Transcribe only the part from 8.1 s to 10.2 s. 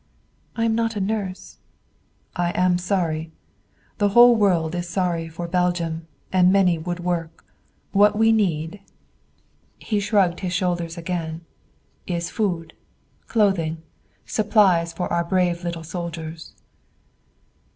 we need" he